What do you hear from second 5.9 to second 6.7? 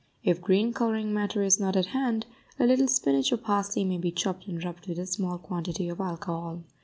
alcohol.